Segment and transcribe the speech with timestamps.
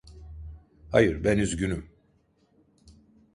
[0.91, 1.89] Hayır, ben üzgünüm.